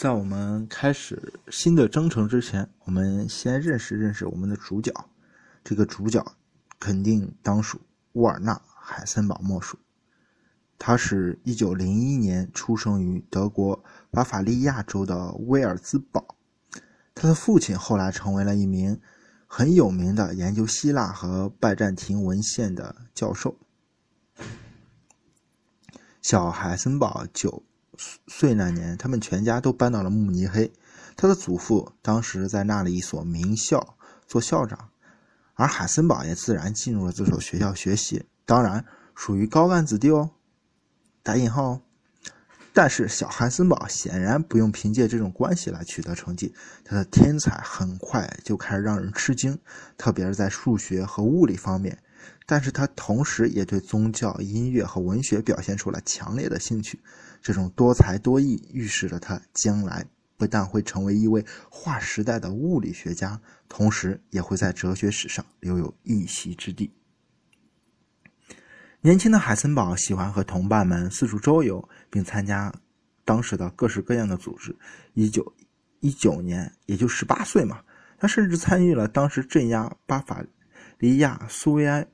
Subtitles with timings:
[0.00, 4.92] 在我们开始新的征程之前，我们先认识认识我们的主角。
[5.64, 6.24] 这个主角
[6.78, 7.80] 肯定当属
[8.12, 9.76] 沃尔纳·海森堡莫属。
[10.78, 13.82] 他是一九零一年出生于德国
[14.12, 16.36] 巴伐利亚州的威尔兹堡。
[17.12, 19.00] 他的父亲后来成为了一名
[19.48, 23.56] 很有名的研究希腊和拜占庭文献的教授。
[26.22, 27.64] 小海森堡九。
[28.26, 30.72] 岁那年，他们全家都搬到了慕尼黑。
[31.16, 34.90] 他的祖父当时在那里一所名校做校长，
[35.54, 38.84] 而海森堡也自然进入了这所学校学习，当然
[39.14, 40.30] 属于高干子弟哦，
[41.22, 41.80] 打引号。
[42.72, 49.58] 但是小海森堡显然不用凭借这种关系来取得成绩，他的天才很快就开始让人吃惊，
[49.96, 51.98] 特别是在数学和物理方面。
[52.46, 57.00] 但是他同时也对宗教、音乐和文学表现出了强烈的兴趣。
[57.40, 60.04] 这种多才多艺预示着他将来
[60.36, 66.92] 不但会成为一位划时代的物理学家，同时也会在哲学史上留有一席之地。
[69.00, 72.72] 年轻的海森堡喜欢和同伴们四处周游，并参加
[73.24, 74.76] 当时的各式各样的组织。
[75.14, 75.54] 一九
[76.00, 77.80] 一九年，也就十八岁嘛，
[78.18, 80.44] 他甚至参与了当时镇压巴伐
[80.98, 82.06] 利亚苏维埃。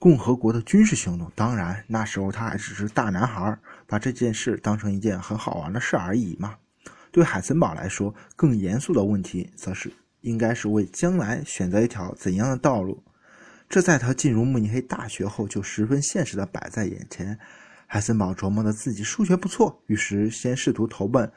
[0.00, 6.56] 共和国的军事行动，当然那时候他还只是大男孩，把这件事当成一件很好玩的事而已嘛。
[7.12, 13.04] 对海森堡来说，更严肃的问题则是应该是为将来选择一条怎样的道路。
[13.68, 17.38] 这在他进入慕尼黑大学后就十分现实的摆在眼前。
[17.86, 21.30] 海森堡琢磨着自己数学不错，于是先试图投奔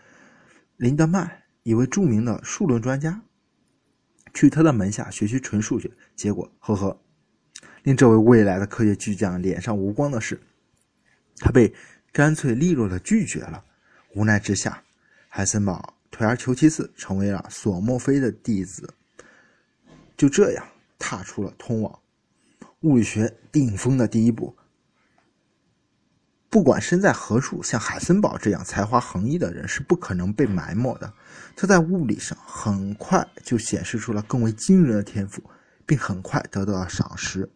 [0.78, 1.30] 林德曼，
[1.64, 3.22] 一位著名的数论专家，
[4.34, 5.92] 去他的门下学习纯数学。
[6.16, 7.03] 结果，呵呵。
[7.84, 10.40] 令这位未来的科学巨匠脸上无光的是，
[11.38, 11.74] 他被
[12.12, 13.64] 干脆利落的拒绝了。
[14.16, 14.84] 无奈之下，
[15.28, 18.94] 海森堡退而求其次，成为了索莫菲的弟子。
[20.16, 20.66] 就这样，
[20.98, 22.00] 踏出了通往
[22.82, 24.56] 物理学顶峰的第一步。
[26.50, 31.12] 不管身在何处，像海森堡这样才华横溢的人是不可能被埋没的。
[31.56, 35.42] 他在物理上很快就显示出了更为惊人的天赋，
[35.86, 37.50] 并很快得到了赏识。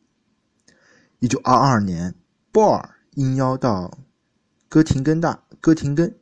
[1.19, 2.13] 一九二二年，
[2.51, 3.97] 波尔应邀到
[4.69, 6.15] 哥廷根大哥廷根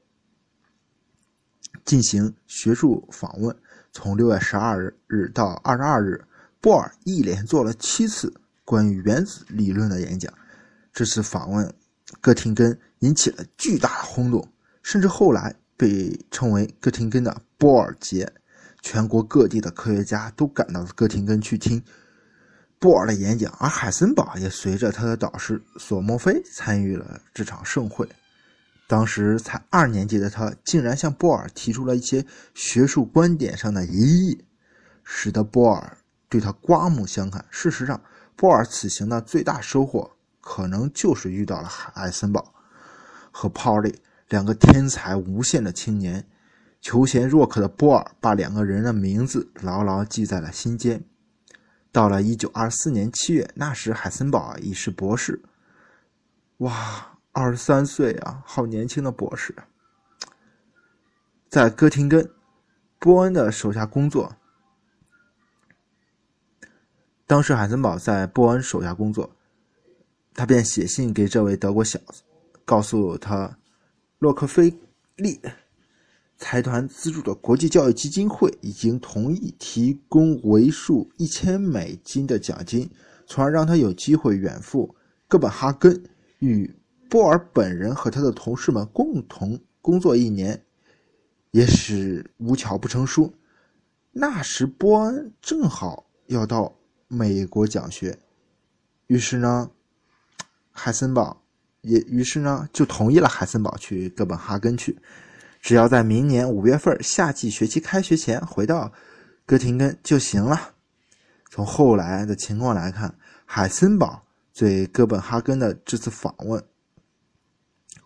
[1.84, 3.54] 进行学术访问。
[3.92, 6.24] 从六月十二日到二十二日，
[6.62, 10.34] 波尔一连做了七次关于原子理论的演讲。
[10.94, 11.74] 这次访问
[12.22, 14.48] 哥廷根引起了巨大的轰动，
[14.82, 18.32] 甚至后来被称为哥廷根的波尔节。
[18.82, 21.84] 全国各地的科学家都赶到哥廷根去听。
[22.86, 28.08] 波尔的演讲，而海森堡也随着他的导师索莫菲参与了这场盛会。
[28.86, 32.24] 当时才二年级的他，竟然向波尔提出了一些
[32.54, 34.46] 学术观点上的疑义，
[35.04, 35.98] 使得波尔
[36.30, 37.44] 对他刮目相看。
[37.50, 38.00] 事实上，
[38.36, 42.54] 波尔此行的最大收获，可能就是遇到了海森堡
[43.32, 46.24] 和泡利两个天才无限的青年。
[46.82, 51.04] 求贤若渴的波尔把两个人的名字牢牢记在了心间。
[51.96, 55.42] 到了一九二四年七月，那时海森堡已是博士。
[56.58, 59.56] 哇，二十三岁啊，好年轻的博士！
[61.48, 62.30] 在哥廷根，
[63.00, 64.36] 波恩的手下工作。
[67.26, 69.34] 当时海森堡在波恩手下工作，
[70.34, 72.24] 他便写信给这位德国小子，
[72.66, 73.58] 告诉他
[74.20, 74.78] 洛克菲
[75.16, 75.40] 利。
[76.38, 82.90] 财团资助的国际教育基金会已经同意提供为数一千美金的奖金，
[83.26, 84.96] 从而让他有机会远赴
[85.28, 86.04] 哥本哈根，
[86.40, 86.74] 与
[87.10, 90.62] 波尔本人和他的同事们共同工作一年。
[91.52, 93.34] 也是无巧不成书，
[94.12, 98.20] 那时波恩正好要到美国讲学，
[99.08, 99.72] 于是呢，
[100.70, 101.42] 海森堡
[101.80, 105.00] 也于是呢就同意了海森堡去哥本哈根去。
[105.66, 108.94] 只要在明年五月份夏季学期开学前回到
[109.48, 110.76] 哥廷根就行了。
[111.50, 116.64] 从后来的情况来看，海森堡对哥本哈根的这次访问，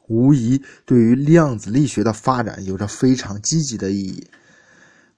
[0.08, 4.26] 无疑对于量子力学的发展有着非常积极的意义。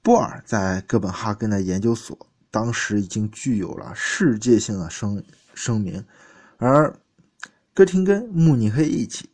[0.02, 2.18] 波尔在哥本哈根的研究所
[2.50, 5.24] 当时已经具有了世界性的声
[5.54, 6.04] 声名，
[6.58, 6.92] 而
[7.76, 9.30] 哥廷根、慕尼黑一起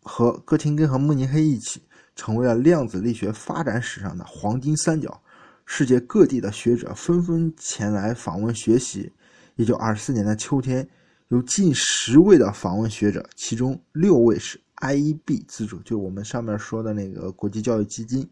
[0.00, 1.82] 和哥廷根和慕尼黑一起。
[2.16, 5.22] 成为了量子力学发展史上的黄金三角，
[5.66, 9.12] 世界各地的学者纷纷前来访问学习。
[9.54, 10.86] 一九二四年的秋天，
[11.28, 18.28] 有近十位的访问学者，其中六位是 IEB 资助，就我们上面说的那个国际教育基金。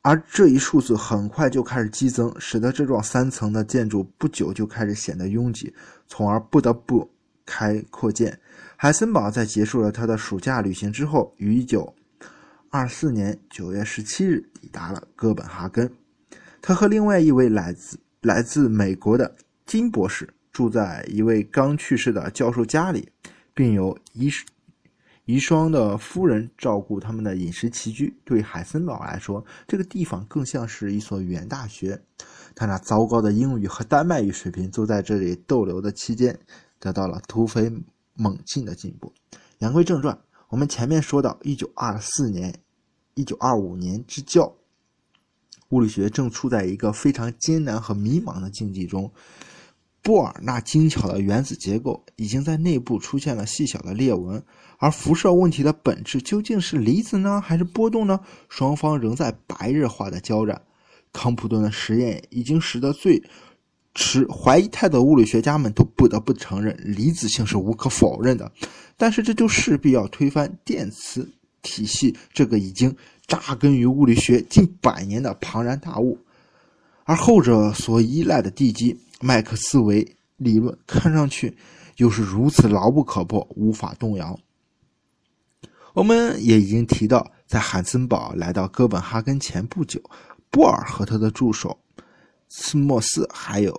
[0.00, 5.74] 而这一数字很快就开始激增，使得这幢三层的建筑不久就开始显得拥挤，
[6.06, 7.10] 从而不得不
[7.44, 8.38] 开扩建。
[8.76, 11.92] 海森堡在结束了他的暑假旅行之后，于九
[12.70, 15.90] 二四年9月17日抵达了哥本哈根。
[16.60, 23.08] 他和另外一位来自来自美国的金博士住在一位刚去世的教授家里，
[23.54, 24.30] 并由遗
[25.24, 28.14] 遗孀的夫人照顾他们的饮食起居。
[28.24, 32.02] 对海森堡来说，这个地方更像是一所语言大学。
[32.54, 36.38] 他那糟糕的英语和丹麦语水平，都在这里逗留的期间
[36.80, 37.70] 得到了突飞
[38.14, 39.12] 猛进的进步。
[39.58, 40.18] 言归正传，
[40.48, 42.54] 我们前面说到，一九二四年、
[43.14, 44.50] 一九二五年之交。
[45.68, 49.12] 物理学正处在一个非常艰难和迷茫的境地中。
[50.00, 54.42] 波尔那精巧的原子结构已经在内部出现了细小的裂纹，
[54.78, 58.18] 而辐射问题的本质究竟是离子呢，还是波动呢？
[58.48, 60.62] 双方仍在白热化的交战。
[61.12, 63.22] 康普顿的实验已经使得最
[63.98, 68.48] 持怀疑态度的物理学家们都不得不承认离子性是无可否认的，
[68.96, 71.28] 但是这就势必要推翻电磁
[71.62, 72.96] 体系这个已经。
[73.26, 76.16] 扎根于物理学近百年的庞然大物，
[77.04, 81.54] 而后者所依赖的地基麦克斯韦理论看上去
[81.98, 84.40] 又是如此牢不可破、无法动摇。
[85.92, 90.00] 我们也已经提到，在汉森堡来到哥本哈根前不久，
[90.50, 91.78] 波尔和他的助手
[92.48, 93.78] 斯莫斯还有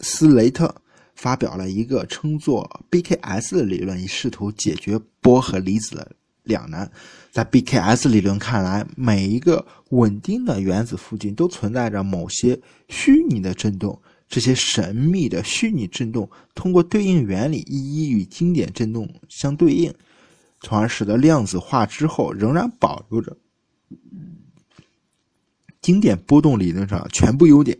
[0.00, 0.74] 斯雷特
[1.14, 6.12] 发表了一个称作 BKS 的理论，以试图解决波和离子的。
[6.44, 6.88] 两难，
[7.32, 12.56] 在 BKS 理论看来，每一个稳定的原子附近都存在着某些
[12.88, 19.92] 虚拟的振动，这些神秘的虚拟振动通过对应原理一一与经典振动相对应，
[20.60, 23.36] 从而使得量子化之后仍然保留着
[25.80, 27.76] 经典波动理论上全部优点。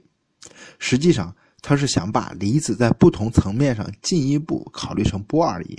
[0.81, 5.77] 实际上，他是想把离子在不同层面上进一步考虑成波而已。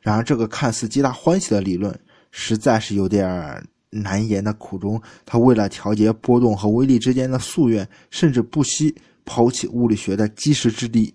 [0.00, 1.98] 然而，这个看似皆大欢喜的理论。
[2.34, 4.98] 实在是有点难言的苦衷。
[5.26, 8.94] 他为了调节波动和微粒之间的夙愿，甚至不惜
[9.26, 11.12] 抛弃物理学的基石之地、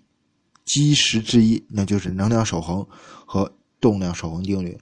[0.64, 2.86] 基石之一，那就是能量守恒
[3.26, 4.78] 和动量守恒定律，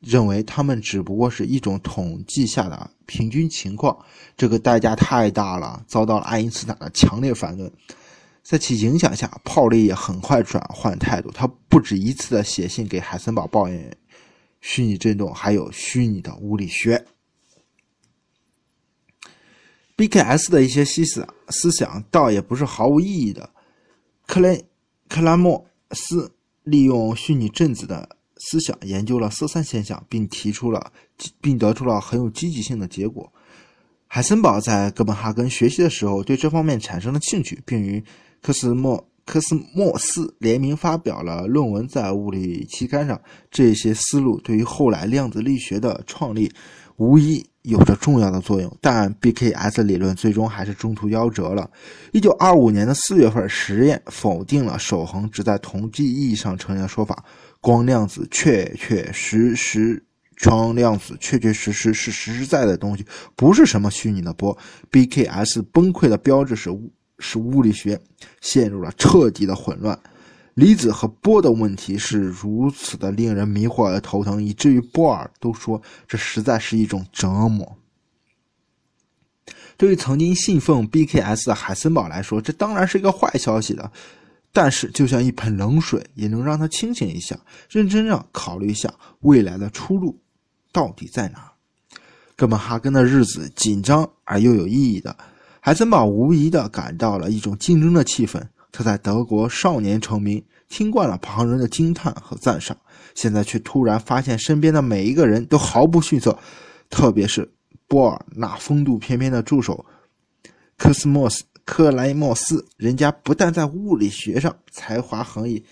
[0.00, 3.94] 认为它们只不过是一种统计下的平均情况。
[4.38, 7.70] 这个代价太大了，遭到了爱因斯坦的强烈反对。
[8.44, 13.96] 在其影响下，泡利也很快转换态度，他不止一次的写信给海森堡抱怨。
[14.60, 17.04] 虚拟振动还有虚拟的物理学
[19.96, 23.50] ，BKS 的一些思想思想倒也不是毫无意义的。
[24.26, 24.64] 克雷
[25.06, 26.32] 克拉莫斯
[26.62, 30.92] 利用虚拟振子的思想研究了色散现象，并提出了
[31.42, 33.30] 并得出了很有积极性的结果。
[34.06, 38.02] 海森堡在哥本哈根学习的时候，对这方面产生了兴趣，并于
[38.44, 39.02] 科斯莫。
[39.26, 43.18] 科斯莫斯联名发表了论文，在物理期刊上。
[43.50, 46.52] 这些思路对于后来量子力学的创立
[46.98, 51.70] 无疑有着重要的作用，但 BKS 理论最终还是中途夭折了。
[52.12, 57.24] 一九二五年的四月份，实验否定了守恒只在统计意义上成立的说法。
[57.62, 60.04] 光量子确确实实，
[60.44, 64.54] 光量子确确实实是实实在在的东西，不是什么虚拟的波。
[64.92, 66.68] BKS 崩溃的标志是。
[67.18, 68.00] 使物理学
[68.40, 69.98] 陷入了彻底的混乱，
[70.54, 77.76] 离子和波的问题是如此的令人迷惑而头疼，以至于波尔都说这实在是一种折磨。
[79.76, 83.90] 对于曾经信奉 BKS 的海森堡来说，这当然是一个坏消息的。
[84.52, 87.36] 但是，就像一盆冷水，也能让他清醒一下，
[87.68, 90.16] 认真让考虑一下未来的出路
[90.70, 91.50] 到底在哪。
[92.36, 95.16] 哥本哈根的日子紧张而又有意义的。
[95.66, 98.38] 海森堡无疑地感到了一种竞争的气氛。
[98.70, 102.76] 他在德国少年成名，听惯了旁人的惊叹和赞赏，
[103.14, 106.38] 现在却突然发现身边的每一个人都毫不逊色，
[106.90, 107.50] 特别是
[107.88, 109.82] 波尔那风度翩翩的助手
[110.76, 115.64] 科斯莫斯克莱莫斯，人家不但在物理学上才华横溢。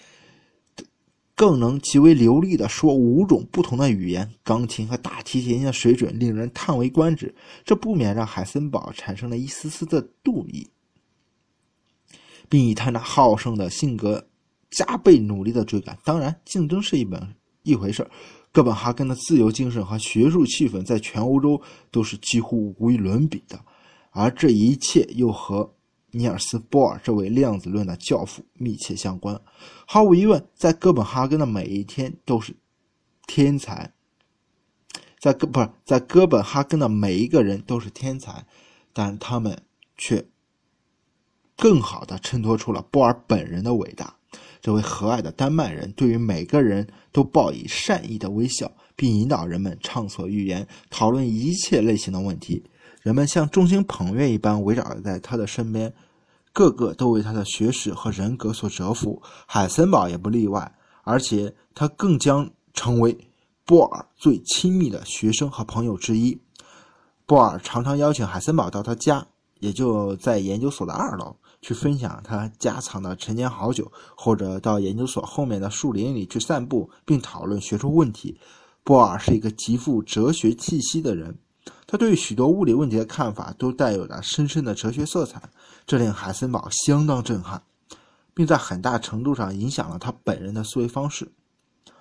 [1.34, 7.34] 更能极为流利地说五种不同的语言，钢琴和大提琴的水准令人叹为观止。
[7.64, 10.68] 这不免让海森堡产生了一丝丝的妒意，
[12.48, 14.28] 并以他那好胜的性格
[14.70, 15.98] 加倍努力的追赶。
[16.04, 18.08] 当然，竞争是一本一回事
[18.52, 21.60] 哥本哈根的自由精神和学术气氛在全欧洲
[21.90, 23.58] 都是几乎无与伦比的，
[24.10, 25.74] 而这一切又和。
[26.12, 29.38] 尼尔斯·波尔这位量子论的教父密切相关。
[29.86, 32.54] 毫无疑问，在哥本哈根的每一天都是
[33.26, 33.92] 天才，
[35.18, 38.46] 在哥不是在哥本哈根的每一个人都是天才。
[38.94, 39.58] 但他们
[39.96, 40.22] 却
[41.56, 44.14] 更好的衬托出了波尔本人的伟大。
[44.60, 52.62] 这位和蔼的丹麦人对于每个人都报以善意的微笑，并引导人们畅所欲言，讨论一切类型的问题。
[53.02, 55.92] 人们像众星捧月一般围绕在他的身边，
[56.52, 59.20] 个个都为他的学识和人格所折服。
[59.46, 63.18] 海森堡也不例外，而且他更将成为
[63.66, 66.40] 波尔最亲密的学生和朋友之一。
[67.26, 69.26] 波尔常常邀请海森堡到他家，
[69.58, 71.36] 也就在研究所的二楼。
[71.64, 78.36] 去分享他家藏的陈年好酒，或者到研究所后面的树林里去散步，并讨论学术问题。
[78.82, 81.38] 波尔是一个极富哲学气息的人，
[81.92, 85.42] 他对许多物理问题的看法都带有着深深的哲学色彩，
[85.86, 87.62] 这令海森堡相当震撼，
[88.32, 91.30] 并在很大程度上影响了他本人的思维方式。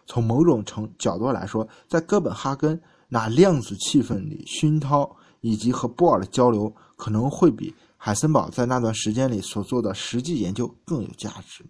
[0.05, 7.75] 从某种程角度来说，在哥本哈根那量子气氛里熏陶以及和波尔的交流，可能会比。
[7.97, 11.65] 海森堡在那段时间里所做的实际研究更有价值。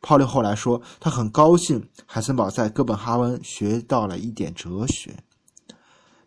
[0.00, 5.14] 泡利后来说，他很高兴海森堡在哥本哈根学到了一点哲学。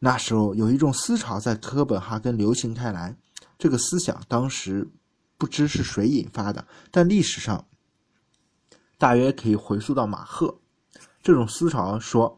[0.05, 3.15] 那时候有一种思潮在哥本哈根流行开来，
[3.57, 4.85] 这个思想当时
[5.37, 7.65] 不知是谁引发的，但历史上
[8.97, 10.59] 大约可以回溯到马赫。
[11.21, 12.37] 这种思潮说，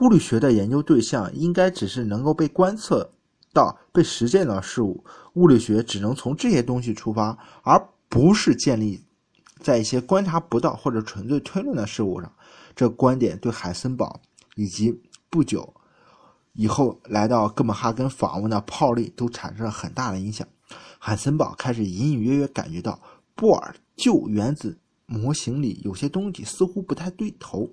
[0.00, 3.10] 物理学的研究对象应该只是能够被观测。
[3.54, 5.02] 到被实践的事物，
[5.36, 9.02] 物理学只能从这些东西出发，而不是建立
[9.60, 12.30] 在一些观察不到或者纯粹推论的事物上。
[12.74, 14.20] 这观点对海森堡
[14.56, 15.72] 以及不久
[16.56, 20.46] 以后来到哥本哈根访问的泡利都产生了很大的影响。
[20.98, 23.00] 海森堡开始隐隐约约感觉到
[23.34, 27.70] 布尔旧原子模型里有些东西似乎不太对头，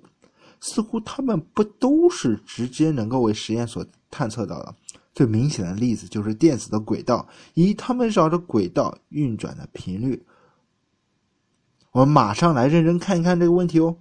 [0.60, 4.74] 似乎他们不都是直接能够为实验所探测到的。
[5.14, 10.24] 最明显的例子就是电子的轨道，以它们绕着轨道运转的频率。
[11.92, 13.96] 我们马上来认真看一看这个问题哦。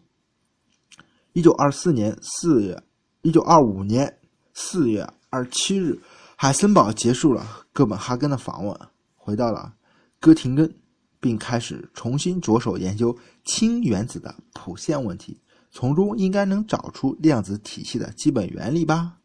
[1.34, 2.84] 一九二四年四月，
[3.22, 4.18] 一九二五年
[4.54, 6.00] 四月二十七日，
[6.36, 8.80] 海森堡结束了哥本哈根的访问，
[9.16, 9.74] 回到了
[10.20, 10.74] 哥廷根，
[11.20, 15.40] 并开始重新着手研究氢原子的谱线问题，
[15.72, 19.18] 从中应该能找出量子体系的基本原理吧。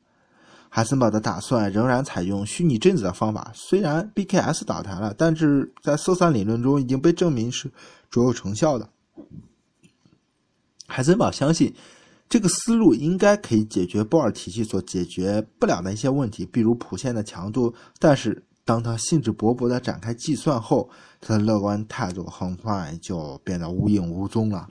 [0.70, 7.72] 海森堡的打算仍然采用虚拟振子的方法，虽然 BKS 倒台了，但是在色散理论中已经被证明是
[8.10, 8.88] 卓有成效的。
[10.86, 11.74] 海森堡相信
[12.28, 17.74] 这个思路应该可以解决波尔体系所解决不了的一些问题，比如谱线的强度。
[17.98, 24.68] 但是当他兴致勃勃地展开计算后，他的乐观态度很快就变得无影无踪了。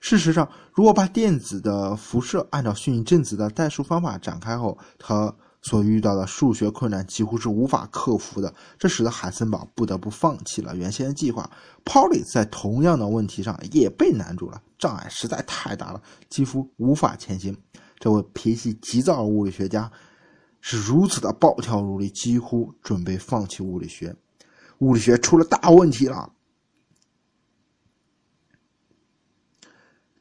[0.00, 5.34] 事实上，如果把电子的辐射按照虚拟振子的代数方法展开后，它
[5.66, 8.54] 所遇到的数学困难几乎是无法克服的。
[8.78, 11.50] 这使得海森堡不得不放弃了原先的计划。
[11.84, 17.56] 泡利在同样的问题上也被难住了，障碍实在太大了，几乎无法前行。
[17.98, 19.90] 这位脾气急躁的物理学家
[20.60, 24.14] 是如此的暴跳如雷，几乎准备放弃物理学。
[24.78, 26.30] 物理学出了大问题了。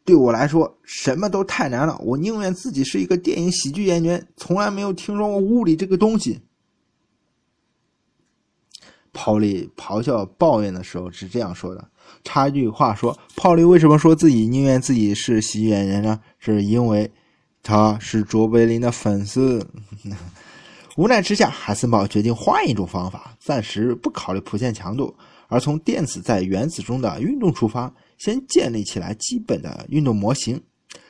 [0.05, 1.97] 对我来说，什么都太难了。
[1.97, 6.39] 我宁愿自己是一个电影喜剧演员，从来没有听说过物理这个东西。
[9.11, 11.89] 泡利咆哮抱怨的时候是这样说的：
[12.23, 16.19] 插一句话说，泡利为什么说自己宁愿自己是喜剧演员呢？
[16.37, 17.09] 是因为
[17.63, 19.65] 他是卓别林的粉丝。
[20.97, 25.15] 无奈之下，海森堡决定换一种方法，暂时不考虑谱线强度，
[25.47, 27.91] 而从电子在原子中的运动出发。
[28.17, 30.61] 先建立起来基本的运动模型。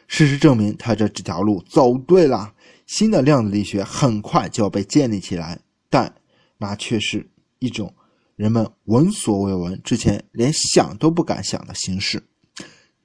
[0.08, 2.54] 事实证明，他这这条路走对了。
[2.86, 5.60] 新的量子力学很快就要被建立起来，
[5.90, 6.14] 但
[6.60, 7.92] 那却是一种
[8.36, 12.24] 人们闻所未闻、之前连想都不敢想的形式。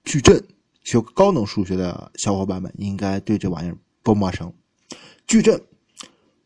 [0.05, 0.45] 矩阵，
[0.85, 4.53] 学高等数学的小伙伴们应该对这玩意儿不陌生。
[5.27, 5.59] 矩阵，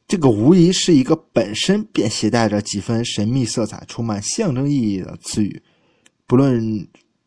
[0.07, 5.61] 这个无疑是一个本身便携带着几分神秘色彩、充满象征意义的词语，
[6.29, 6.87] 不论。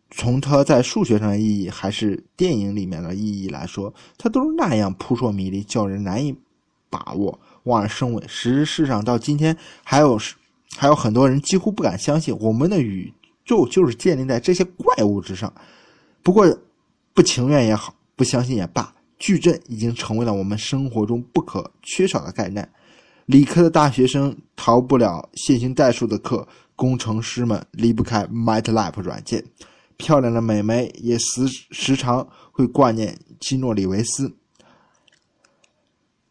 [0.10, 6.36] 从它在数学上的意义，还是电影里面的意义来说，它都是那样扑朔迷离，叫人难以
[6.90, 8.24] 把握、望而生畏。
[8.28, 10.18] 实事上，到今天还有
[10.76, 13.14] 还有很多人几乎不敢相信，我们的宇
[13.46, 15.54] 宙就是建立在这些怪物之上。
[16.24, 16.58] 不过，
[17.14, 22.68] 不情愿也好，不相信也罢，矩阵已经成为了我们生活中不可缺少的概念。
[23.26, 26.48] 理科的大学生逃不了线性代数的课，
[26.78, 29.44] 工程师们离不开 MATLAB 软件。
[29.98, 34.38] 漂亮的美眉也时时常会挂念基诺里维斯。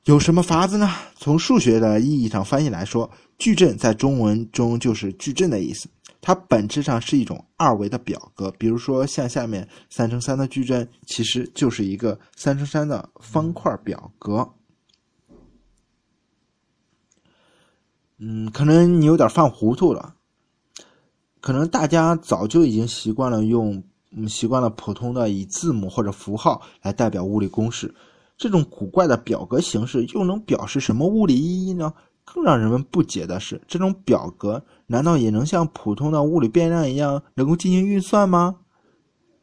[0.04, 0.88] 有什么法子呢？
[1.16, 5.88] 从数学的意义上翻译来说，矩阵在中文中就是矩阵的意思，
[6.20, 8.50] 它本质上是一种二维的表格。
[8.52, 14.48] 比如说像下面三乘三的矩阵，其实就是一个三乘三的方块表格。
[18.18, 20.15] 嗯，可能你有点犯糊涂了。
[21.46, 27.94] 可能大家早就已经习惯了用，嗯，习惯了普通的以字母或者符号来代表物理公式。
[28.36, 31.94] 这种古怪的表格形式又能表示什么物理意义呢？
[32.24, 38.56] 更让人们不解的是，这种表格难道也能像普通的物理变量一样能够进行运算吗？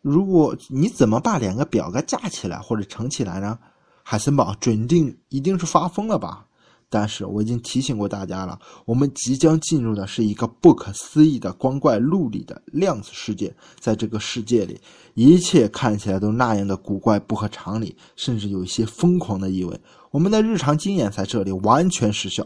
[0.01, 3.57] 如果你怎么把两个表格加起来或者乘起来呢？
[4.03, 6.47] 海森堡准定一定是发疯了吧？
[6.93, 13.51] 但是我已经提醒过大家了，我们即将进入的是一个不可思议的光怪陆离的量子世界。
[13.79, 14.79] 在这个世界里，
[15.15, 19.75] 一切看起来都那样的古怪、不合常理，甚至有一些疯狂的意味。
[20.11, 22.45] 我们的日常经验在这里完全失效，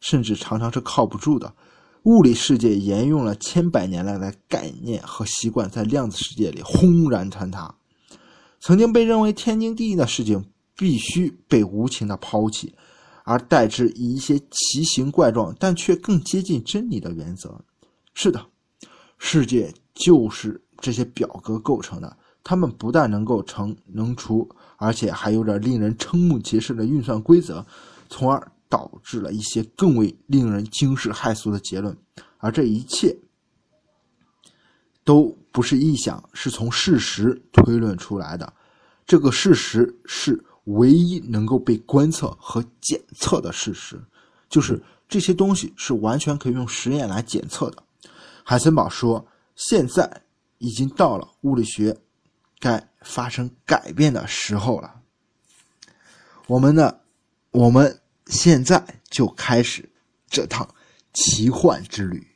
[0.00, 1.54] 甚至常常是靠不住的。
[2.02, 7.72] 物理世界沿用了千百年来的概念和习惯，在量子世界里轰然坍塌。
[8.58, 10.44] 曾经被认为天经地义的事情，
[10.76, 12.74] 必须被无情的抛弃。
[13.24, 17.58] 而代之以一些奇形怪状但却更接近真理的原则。
[18.12, 18.46] 是的，
[19.18, 22.16] 世界就是这些表格构成的。
[22.42, 27.64] 它们不但能够乘能除，而且还有着令人瞠目结舌的运算规则，
[28.10, 31.96] 从而导致了一些更为令人惊世骇俗的结论。
[32.36, 33.16] 而这一切
[35.02, 38.52] 都不是臆想，是从事实推论出来的。
[39.06, 40.44] 这个事实是。
[40.64, 44.02] 唯一能够被观测和检测的事实，
[44.48, 47.82] 就是这些东西是完全可以用实验来检测的。
[48.42, 50.22] 海森堡说：“现在
[50.58, 51.96] 已经到了物理学
[52.58, 55.00] 该发生改变的时候了。”
[56.46, 57.00] 我们呢，
[57.50, 59.88] 我们现在就开始
[60.28, 60.68] 这趟
[61.12, 62.33] 奇幻之旅。